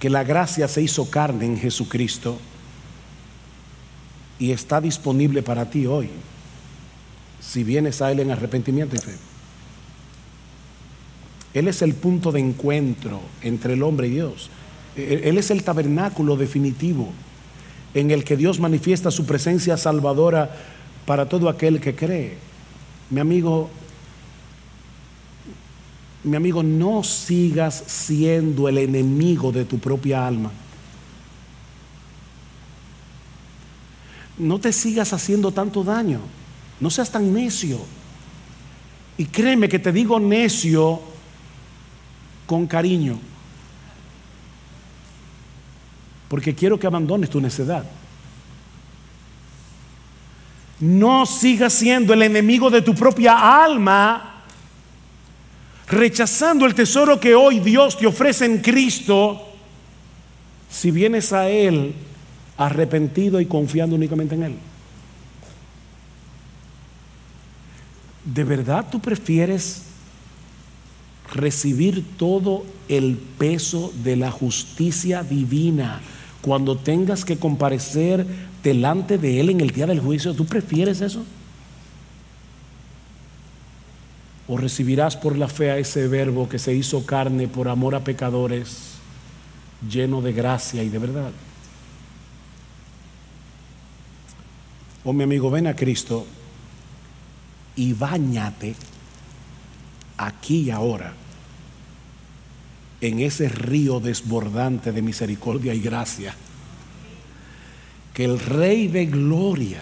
[0.00, 2.38] que la gracia se hizo carne en Jesucristo
[4.38, 6.08] y está disponible para ti hoy,
[7.42, 9.16] si vienes a Él en arrepentimiento y fe.
[11.52, 14.48] Él es el punto de encuentro entre el hombre y Dios.
[14.96, 17.12] Él es el tabernáculo definitivo
[17.92, 20.56] en el que Dios manifiesta su presencia salvadora
[21.04, 22.38] para todo aquel que cree.
[23.10, 23.68] Mi amigo,
[26.24, 30.52] mi amigo, no sigas siendo el enemigo de tu propia alma.
[34.38, 36.20] No te sigas haciendo tanto daño.
[36.80, 37.80] No seas tan necio.
[39.18, 41.00] Y créeme que te digo necio
[42.46, 43.18] con cariño.
[46.28, 47.84] Porque quiero que abandones tu necedad.
[50.80, 54.31] No sigas siendo el enemigo de tu propia alma
[55.92, 59.46] rechazando el tesoro que hoy Dios te ofrece en Cristo,
[60.70, 61.92] si vienes a Él
[62.56, 64.54] arrepentido y confiando únicamente en Él.
[68.24, 69.82] ¿De verdad tú prefieres
[71.34, 76.00] recibir todo el peso de la justicia divina
[76.40, 78.26] cuando tengas que comparecer
[78.62, 80.32] delante de Él en el día del juicio?
[80.32, 81.22] ¿Tú prefieres eso?
[84.48, 88.04] O recibirás por la fe a ese verbo que se hizo carne por amor a
[88.04, 88.94] pecadores,
[89.88, 91.30] lleno de gracia y de verdad.
[95.04, 96.26] Oh mi amigo, ven a Cristo
[97.76, 98.74] y báñate
[100.16, 101.14] aquí y ahora
[103.00, 106.34] en ese río desbordante de misericordia y gracia
[108.14, 109.80] que el Rey de Gloria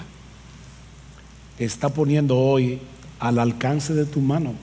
[1.59, 2.81] está poniendo hoy
[3.21, 4.55] al alcance de tu mano,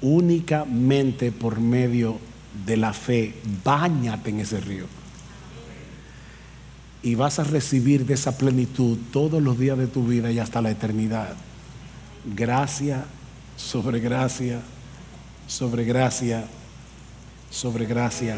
[0.00, 2.18] únicamente por medio
[2.64, 3.34] de la fe.
[3.64, 4.86] Báñate en ese río.
[7.02, 10.62] Y vas a recibir de esa plenitud todos los días de tu vida y hasta
[10.62, 11.34] la eternidad.
[12.36, 13.04] Gracia
[13.56, 14.60] sobre gracia,
[15.46, 16.44] sobre gracia,
[17.50, 18.36] sobre gracia